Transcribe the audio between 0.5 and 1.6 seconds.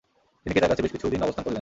ক্রেতার কাছে বেশ কিছুদিন অবস্থান করলেন।